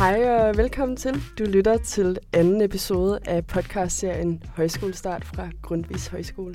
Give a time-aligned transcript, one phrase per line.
[0.00, 1.14] Hej og velkommen til.
[1.38, 6.54] Du lytter til anden episode af podcastserien Højskolestart fra Grundvis Højskole.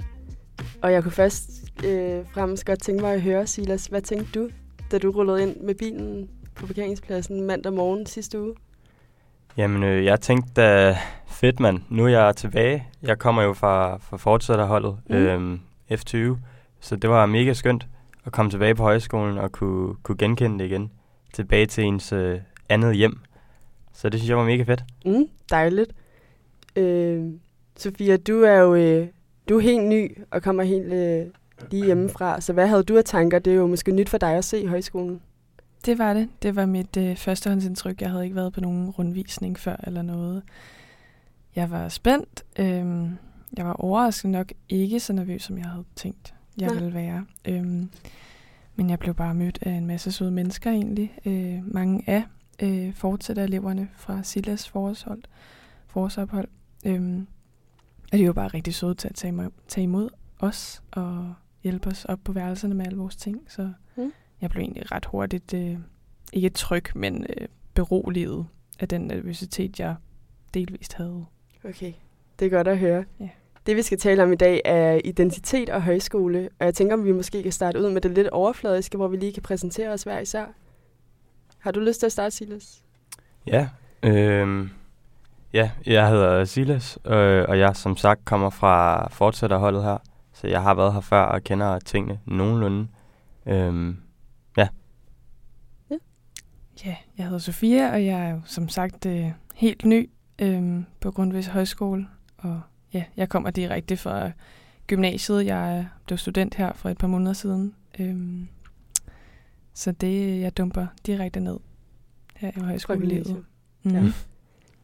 [0.81, 1.49] Og jeg kunne først
[1.85, 4.49] øh, fremmest godt tænke mig at høre, Silas, hvad tænkte du,
[4.91, 8.53] da du rullede ind med bilen på parkeringspladsen mandag morgen sidste uge?
[9.57, 12.87] Jamen, øh, jeg tænkte da, fedt mand, nu er jeg tilbage.
[13.01, 15.15] Jeg kommer jo fra, fra fortsætterholdet, mm.
[15.15, 15.59] øhm,
[15.91, 16.17] F20,
[16.79, 17.87] så det var mega skønt
[18.25, 20.91] at komme tilbage på højskolen og kunne, kunne genkende det igen.
[21.33, 22.39] Tilbage til ens øh,
[22.69, 23.19] andet hjem.
[23.95, 24.83] Så det synes jeg var mega fedt.
[25.05, 25.91] Mm, dejligt.
[26.75, 27.25] Øh,
[27.77, 29.07] Sofia, du er jo øh,
[29.49, 31.25] du er helt ny og kommer helt øh,
[31.71, 32.41] lige hjemmefra.
[32.41, 33.39] Så hvad havde du af tanker?
[33.39, 35.21] Det er jo måske nyt for dig at se højskolen.
[35.85, 36.29] Det var det.
[36.41, 38.01] Det var mit øh, førstehåndsindtryk.
[38.01, 40.43] Jeg havde ikke været på nogen rundvisning før eller noget.
[41.55, 42.43] Jeg var spændt.
[42.59, 43.09] Øhm,
[43.57, 46.75] jeg var overrasket nok ikke så nervøs, som jeg havde tænkt, jeg Nej.
[46.75, 47.25] ville være.
[47.45, 47.89] Øhm,
[48.75, 51.13] men jeg blev bare mødt af en masse søde mennesker egentlig.
[51.25, 52.23] Øh, mange af
[52.61, 55.23] øh, fortsætter eleverne fra Silas forårshold,
[55.87, 56.47] forårsophold.
[56.85, 57.27] Øhm,
[58.11, 61.89] og de var bare rigtig søde til at tage, mig, tage imod os og hjælpe
[61.89, 63.41] os op på værelserne med alle vores ting.
[63.47, 64.13] Så mm.
[64.41, 65.77] jeg blev egentlig ret hurtigt, øh,
[66.33, 68.45] ikke tryg, men øh, beroliget
[68.79, 69.95] af den nervøsitet, jeg
[70.53, 71.25] delvist havde.
[71.63, 71.93] Okay,
[72.39, 73.05] det er godt at høre.
[73.19, 73.29] Ja.
[73.65, 77.05] Det vi skal tale om i dag er identitet og højskole, og jeg tænker, om
[77.05, 80.03] vi måske kan starte ud med det lidt overfladiske, hvor vi lige kan præsentere os
[80.03, 80.45] hver især.
[81.65, 82.83] Har du lyst til at starte, Silas?
[83.47, 83.69] Ja,
[84.03, 84.69] øh,
[85.53, 89.97] ja jeg hedder Silas, øh, og jeg som sagt kommer fra fortsætterholdet her,
[90.33, 92.87] så jeg har været her før og kender tingene nogenlunde.
[93.45, 93.95] Øh,
[94.57, 94.67] ja.
[95.91, 95.97] ja.
[96.85, 101.11] Ja, jeg hedder Sofia, og jeg er jo som sagt øh, helt ny øh, på
[101.11, 102.07] Grundvis Højskole,
[102.37, 102.61] og
[102.93, 104.31] ja, jeg kommer direkte fra
[104.87, 105.45] gymnasiet.
[105.45, 107.75] Jeg blev student her for et par måneder siden.
[107.99, 108.47] Øhm,
[109.75, 111.57] så det, jeg dumper direkte ned
[112.35, 113.45] her i højskolelivet.
[113.83, 113.91] Mm.
[113.91, 114.13] Ja.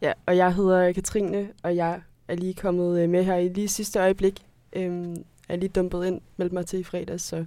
[0.02, 3.68] ja, og jeg hedder Katrine, og jeg er lige kommet øh, med her i lige
[3.68, 4.46] sidste øjeblik.
[4.74, 7.46] Øhm, er lige dumpet ind, meldt mig til i fredags, så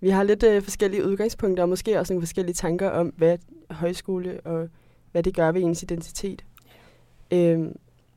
[0.00, 3.38] vi har lidt øh, forskellige udgangspunkter, og måske også nogle forskellige tanker om, hvad
[3.70, 4.68] højskole og
[5.12, 6.44] hvad det gør ved ens identitet.
[7.30, 7.76] Øhm,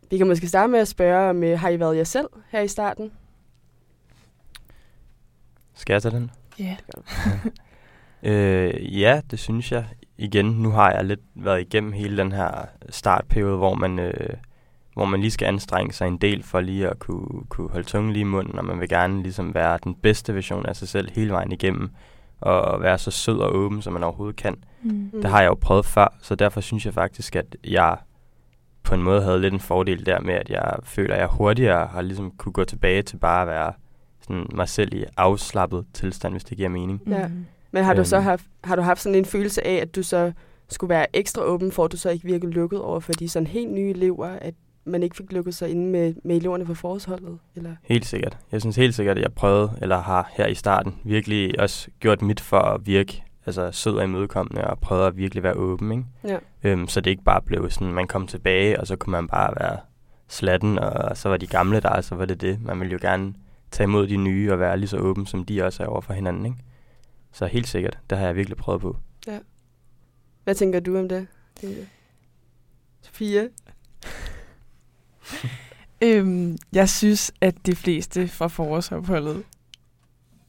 [0.10, 2.62] vi kan måske starte med at spørge, om øh, har I været jer selv her
[2.62, 3.12] i starten?
[5.74, 6.32] Skal jeg tage den?
[6.60, 6.78] Ja.
[8.24, 9.86] Øh, ja, det synes jeg.
[10.18, 14.30] Igen, nu har jeg lidt været igennem hele den her startperiode, hvor man, øh,
[14.94, 18.14] hvor man lige skal anstrenge sig en del for lige at kunne, kunne holde tungen
[18.14, 21.12] lige i munden, og man vil gerne ligesom være den bedste version af sig selv
[21.12, 21.90] hele vejen igennem,
[22.42, 24.56] og være så sød og åben, som man overhovedet kan.
[24.84, 25.10] Mm.
[25.22, 27.98] Det har jeg jo prøvet før, så derfor synes jeg faktisk, at jeg
[28.84, 31.88] på en måde havde lidt en fordel der med, at jeg føler, at jeg hurtigere
[31.88, 33.74] har ligesom kunne gå tilbage til bare at være
[34.22, 37.02] sådan mig selv i afslappet tilstand, hvis det giver mening.
[37.08, 37.28] Ja.
[37.28, 37.46] Mm.
[37.74, 38.24] Men har du så øhm.
[38.24, 40.32] haft, har du haft sådan en følelse af, at du så
[40.70, 43.48] skulle være ekstra åben, for at du så ikke virkede lukket over for de sådan
[43.48, 44.54] helt nye elever, at
[44.86, 47.40] man ikke fik lukket sig inde med, med eleverne på forårsholdet?
[47.56, 47.76] Eller?
[47.84, 48.38] Helt sikkert.
[48.52, 52.22] Jeg synes helt sikkert, at jeg prøvede, eller har her i starten, virkelig også gjort
[52.22, 56.04] mit for at virke altså sød og imødekommende og prøvede at virkelig være åben, ikke?
[56.24, 56.38] Ja.
[56.64, 59.54] Øhm, så det ikke bare blev sådan, man kom tilbage, og så kunne man bare
[59.60, 59.78] være
[60.28, 62.62] slatten, og så var de gamle der, så var det det.
[62.62, 63.34] Man ville jo gerne
[63.72, 66.14] tage imod de nye og være lige så åben, som de også er over for
[66.14, 66.58] hinanden, ikke?
[67.34, 68.98] Så helt sikkert, det har jeg virkelig prøvet på.
[69.28, 69.40] Ja.
[70.44, 71.28] Hvad tænker du om det?
[73.02, 73.50] Sofie?
[76.04, 79.44] øhm, jeg synes, at de fleste fra forårsopholdet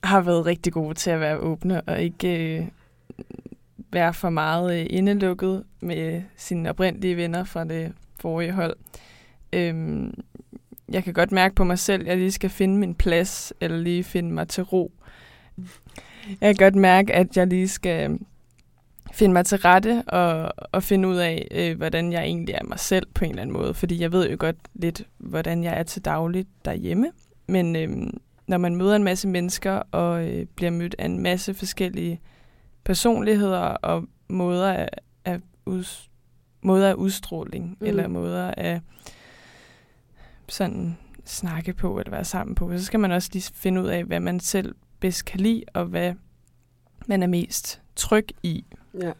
[0.04, 2.68] har været rigtig gode til at være åbne og ikke øh,
[3.92, 8.76] være for meget øh, indelukket med sine oprindelige venner fra det forrige hold.
[9.52, 10.14] Øhm,
[10.88, 13.76] jeg kan godt mærke på mig selv, at jeg lige skal finde min plads, eller
[13.76, 14.92] lige finde mig til ro.
[16.40, 18.18] Jeg kan godt mærke, at jeg lige skal
[19.12, 22.78] finde mig til rette og, og finde ud af, øh, hvordan jeg egentlig er mig
[22.78, 23.74] selv på en eller anden måde.
[23.74, 27.10] Fordi jeg ved jo godt lidt, hvordan jeg er til dagligt derhjemme.
[27.46, 27.88] Men øh,
[28.46, 32.20] når man møder en masse mennesker og øh, bliver mødt af en masse forskellige
[32.84, 34.88] personligheder og måder af,
[35.24, 36.08] af, ud,
[36.62, 37.86] måder af udstråling, mm.
[37.86, 38.80] eller måder af
[40.48, 44.04] sådan snakke på, eller være sammen på, så skal man også lige finde ud af,
[44.04, 46.14] hvad man selv bedst kan lide, og hvad
[47.06, 48.64] man er mest tryg i.
[49.00, 49.12] Ja.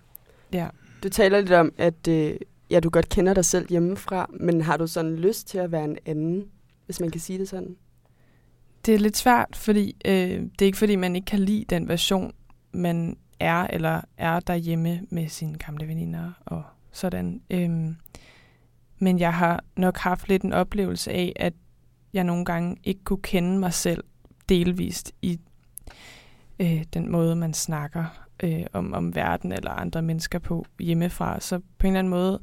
[0.53, 0.69] ja.
[1.03, 2.37] Du taler lidt om, at øh,
[2.71, 5.85] ja, du godt kender dig selv hjemmefra, men har du sådan lyst til at være
[5.85, 6.45] en anden,
[6.87, 7.77] hvis man kan sige det sådan?
[8.87, 10.13] Det er lidt svært, fordi øh,
[10.59, 12.33] det er ikke fordi, man ikke kan lide den version,
[12.73, 16.63] man er eller er derhjemme med sine gamle veninder og
[16.93, 17.43] sådan.
[17.51, 17.97] Øhm,
[18.99, 21.53] men jeg har nok haft lidt en oplevelse af, at
[22.13, 24.05] jeg nogle gange ikke kunne kende mig selv
[24.49, 25.41] delvist i
[26.61, 31.41] øh, den måde, man snakker øh, om, om verden eller andre mennesker på hjemmefra.
[31.41, 32.41] Så på en eller anden måde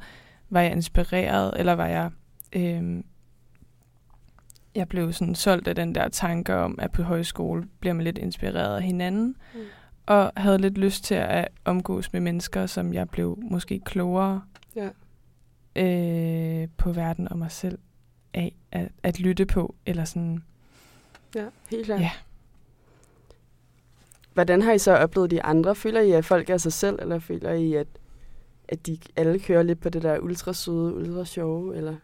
[0.49, 2.11] var jeg inspireret, eller var jeg...
[2.53, 3.03] Øh,
[4.75, 8.17] jeg blev sådan solgt af den der tanke om, at på højskole bliver man lidt
[8.17, 9.59] inspireret af hinanden, mm.
[10.05, 14.41] og havde lidt lyst til at omgås med mennesker, som jeg blev måske klogere
[14.75, 14.89] Ja.
[15.75, 17.79] øh, på verden og mig selv
[18.33, 20.43] af at, at lytte på, eller sådan,
[21.35, 22.01] Ja, helt klart.
[22.01, 22.11] Ja.
[24.33, 25.75] Hvordan har I så oplevet de andre?
[25.75, 27.87] Føler I, at folk er sig selv, eller føler I, at,
[28.67, 31.95] at de alle kører lidt på det der ultra søde, ultra sjove, eller?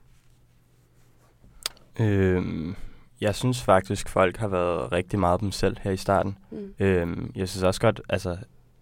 [1.99, 2.75] Øhm,
[3.21, 6.37] jeg synes faktisk, folk har været rigtig meget dem selv her i starten.
[6.51, 6.73] Mm.
[6.79, 8.37] Øhm, jeg synes også godt, altså,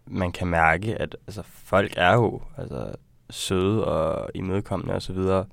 [0.07, 2.95] man kan mærke, at altså, folk er jo altså,
[3.29, 5.45] søde og imødekommende og så videre.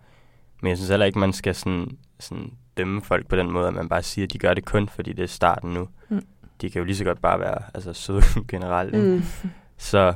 [0.62, 3.74] Men jeg synes heller ikke, man skal sådan, sådan dømme folk på den måde, at
[3.74, 5.88] man bare siger, at de gør det kun, fordi det er starten nu.
[6.08, 6.22] Mm.
[6.62, 8.94] De kan jo lige så godt bare være altså, søde generelt.
[8.94, 9.06] ikke?
[9.06, 9.22] Mm.
[9.76, 10.14] Så,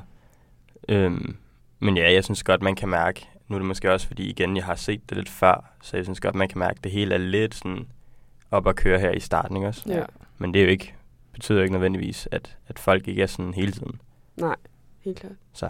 [0.89, 1.37] øhm,
[1.79, 4.57] men ja, jeg synes godt, man kan mærke, nu er det måske også, fordi igen,
[4.57, 6.93] jeg har set det lidt før, så jeg synes godt, man kan mærke, at det
[6.93, 7.87] hele er lidt sådan
[8.51, 9.83] op at køre her i starten, ikke også?
[9.87, 10.05] Ja.
[10.39, 10.95] Men det er jo ikke,
[11.33, 14.01] betyder jo ikke nødvendigvis, at, at folk ikke er sådan hele tiden.
[14.37, 14.57] Nej,
[15.01, 15.33] helt klart.
[15.53, 15.69] Så.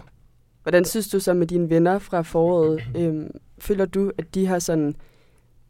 [0.63, 2.83] Hvordan synes du så med dine venner fra foråret?
[2.97, 4.95] Øhm, føler du, at de har sådan...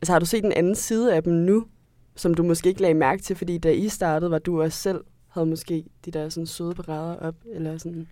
[0.01, 1.67] Altså har du set en anden side af dem nu,
[2.17, 5.03] som du måske ikke lagde mærke til, fordi da I startede, var du også selv
[5.27, 8.07] havde måske de der sådan søde parader op, eller sådan...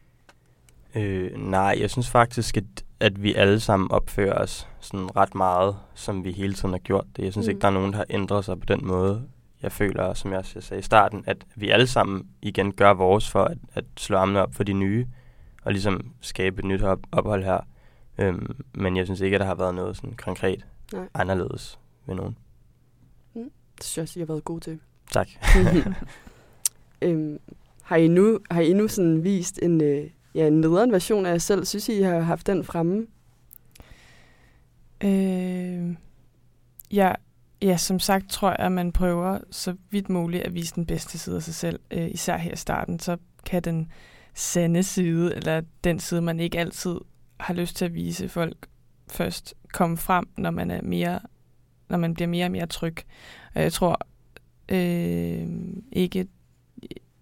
[0.95, 2.63] Øh, nej, jeg synes faktisk, at,
[2.99, 7.05] at vi alle sammen opfører os sådan ret meget, som vi hele tiden har gjort
[7.15, 7.23] det.
[7.23, 7.49] Jeg synes mm.
[7.49, 9.23] Ikke, der er nogen, der har ændret sig på den måde.
[9.61, 13.29] Jeg føler, som jeg også sagde i starten, at vi alle sammen igen gør vores
[13.29, 15.07] for at, at slå armene op for de nye,
[15.63, 17.59] og ligesom skabe et nyt op- ophold her.
[18.17, 21.07] Øhm, men jeg synes ikke, at der har været noget sådan konkret Nej.
[21.13, 22.37] anderledes ved nogen.
[23.77, 24.79] Det synes jeg også, I har været gode til.
[25.11, 25.29] Tak.
[27.01, 27.39] øhm,
[27.83, 31.31] har I nu, har I nu sådan vist en, øh, ja, en nederen version af
[31.31, 31.65] jer selv?
[31.65, 33.07] Synes I, I har haft den fremme?
[35.03, 35.95] Øh,
[36.91, 37.13] ja,
[37.61, 41.17] ja, som sagt tror jeg, at man prøver så vidt muligt at vise den bedste
[41.17, 41.79] side af sig selv.
[41.91, 43.91] Øh, især her i starten, så kan den
[44.33, 46.95] sande side, eller den side, man ikke altid
[47.39, 48.67] har lyst til at vise folk
[49.07, 51.19] først, komme frem, når man er mere,
[51.89, 52.95] når man bliver mere og mere tryg.
[53.55, 53.99] Og jeg tror
[54.69, 55.47] øh,
[55.91, 56.27] ikke,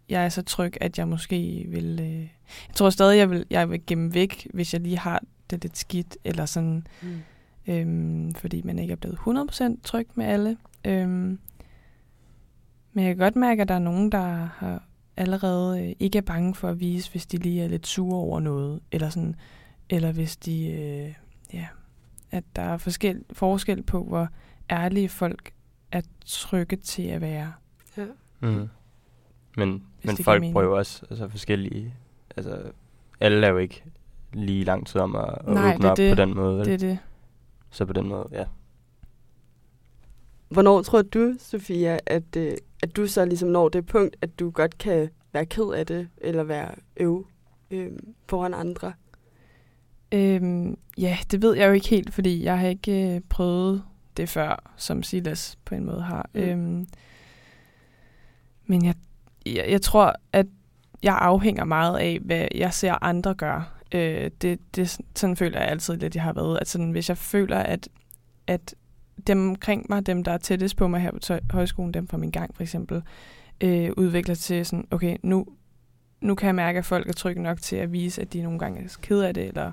[0.09, 1.99] jeg er så tryg, at jeg måske vil...
[2.01, 2.19] Øh,
[2.67, 5.77] jeg tror stadig, jeg vil, jeg vil gemme væk, hvis jeg lige har det lidt
[5.77, 7.21] skidt, eller sådan Mm.
[7.67, 10.57] øhm, fordi man ikke er blevet 100% tryg med alle.
[10.85, 11.39] Øhm,
[12.93, 14.83] men jeg kan godt mærke, at der er nogen, der har
[15.17, 18.39] allerede øh, ikke er bange for at vise, hvis de lige er lidt sure over
[18.39, 19.35] noget, eller sådan,
[19.89, 21.13] eller hvis de, øh,
[21.53, 21.67] ja,
[22.31, 24.27] at der er forskel, forskel på, hvor
[24.73, 25.51] ærlige folk
[25.91, 27.53] er trygge til at være.
[27.97, 28.05] Ja.
[28.39, 28.69] Mm.
[29.57, 30.53] Men, men folk mening.
[30.53, 31.93] prøver også altså, forskellige...
[32.37, 32.71] Altså,
[33.19, 33.83] alle er jo ikke
[34.33, 36.17] lige lang tid om at, at Nej, åbne op det.
[36.17, 36.57] på den måde.
[36.57, 36.65] vel?
[36.65, 36.99] Det er det.
[37.69, 38.45] Så på den måde, ja.
[40.49, 42.51] Hvornår tror du, Sofia, at, øh,
[42.83, 46.09] at du så ligesom når det punkt, at du godt kan være ked af det,
[46.17, 47.27] eller være øv
[47.71, 47.91] øh,
[48.27, 48.93] foran andre?
[50.11, 53.83] Øhm, ja, det ved jeg jo ikke helt, fordi jeg har ikke øh, prøvet
[54.17, 56.29] det før, som Silas på en måde har.
[56.33, 56.41] Mm.
[56.41, 56.87] Øhm,
[58.65, 58.95] men jeg,
[59.45, 60.45] jeg, jeg tror, at
[61.03, 63.65] jeg afhænger meget af, hvad jeg ser andre gøre.
[63.91, 66.57] Øh, det, det, sådan føler jeg altid lidt, jeg har været.
[66.61, 67.89] At sådan, hvis jeg føler, at,
[68.47, 68.75] at
[69.27, 72.17] dem omkring mig, dem der er tættest på mig her på tøj- højskolen, dem fra
[72.17, 73.01] min gang for eksempel,
[73.61, 75.45] øh, udvikler til sådan, okay, nu,
[76.21, 78.59] nu kan jeg mærke, at folk er trygge nok til at vise, at de nogle
[78.59, 79.71] gange er ked af det, eller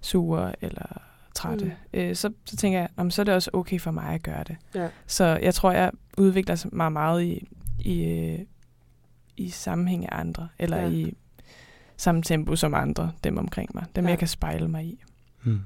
[0.00, 1.02] sure, eller
[1.34, 1.64] trætte.
[1.64, 1.98] Mm.
[2.00, 4.44] Øh, så, så tænker jeg, om så er det også okay for mig at gøre
[4.44, 4.56] det.
[4.74, 4.88] Ja.
[5.06, 7.48] Så jeg tror, jeg udvikler mig meget i,
[7.78, 8.38] i, øh,
[9.36, 10.88] i sammenhæng af andre, eller Ja.
[10.88, 11.14] i
[11.96, 13.84] samme tempo som andre, dem omkring mig.
[13.96, 14.10] Dem, Ja.
[14.10, 15.02] jeg kan spejle mig i.
[15.44, 15.60] Mm.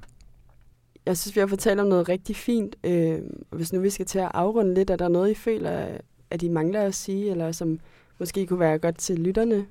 [1.06, 2.76] Jeg synes, vi har fortalt om noget rigtig fint.
[2.84, 3.18] Øh,
[3.50, 5.98] hvis nu vi skal til at afrunde lidt, er der noget, I føler,
[6.30, 7.80] at I mangler at sige, eller som
[8.18, 9.66] måske kunne være godt til lytterne?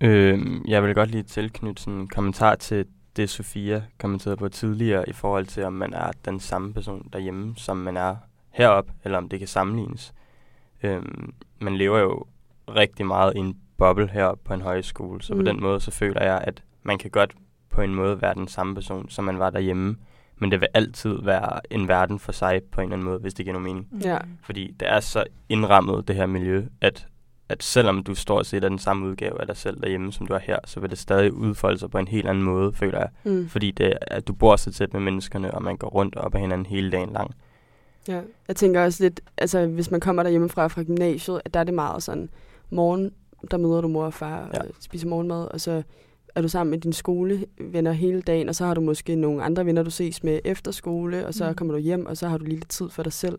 [0.00, 2.86] Øhm, jeg vil godt lige tilknytte sådan en kommentar til
[3.20, 7.54] det, Sofia kommenterede på tidligere, i forhold til, om man er den samme person derhjemme,
[7.56, 8.16] som man er
[8.50, 10.12] herop, eller om det kan sammenlignes.
[10.82, 12.24] Øhm, man lever jo
[12.68, 15.34] rigtig meget i en boble heroppe på en højskole, så.
[15.34, 15.38] Mm.
[15.38, 17.34] på den måde, så føler jeg, at man kan godt
[17.70, 19.96] på en måde være den samme person, som man var derhjemme,
[20.38, 23.34] men det vil altid være en verden for sig på en eller anden måde, hvis
[23.34, 24.02] det giver nogen mening.
[24.04, 24.18] Ja.
[24.42, 27.06] Fordi det er så indrammet, det her miljø, at,
[27.50, 30.34] at selvom du stort set er den samme udgave af dig selv derhjemme, som du
[30.34, 33.08] er her, så vil det stadig udfolde sig på en helt anden måde, føler jeg.
[33.24, 33.48] Mm.
[33.48, 36.40] Fordi det, at du bor så tæt med menneskerne, og man går rundt op ad
[36.40, 37.30] hinanden hele dagen lang.
[38.08, 38.20] Ja.
[38.48, 41.64] Jeg tænker også lidt, altså hvis man kommer der hjemmefra fra gymnasiet, at der er
[41.64, 42.28] det meget sådan
[42.70, 43.10] morgen,
[43.50, 44.60] der møder du mor og far og Ja.
[44.80, 45.82] spiser morgenmad, og så
[46.34, 49.66] er du sammen med dine skolevenner hele dagen, og så har du måske nogle andre
[49.66, 51.54] venner, du ses med efter skole, og så Mm.
[51.54, 53.38] kommer du hjem, og så har du lige lidt tid for dig selv.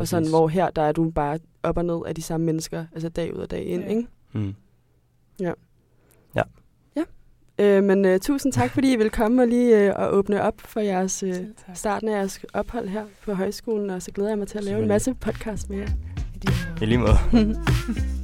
[0.00, 0.12] Præcis.
[0.12, 2.84] Og sådan, hvor her, der er du bare op og ned af de samme mennesker,
[2.92, 3.88] altså dag ud og dag ind, Ja.
[3.88, 4.06] ikke?
[4.32, 4.54] Mm.
[7.60, 10.54] Øh, men øh, tusind tak, fordi I vil komme og lige øh, og åbne op
[10.60, 11.34] for jeres øh,
[11.74, 14.82] starten af jeres ophold her på højskolen, og så glæder jeg mig til at lave
[14.82, 15.88] en masse podcast med jer.
[16.82, 17.16] I lige måde.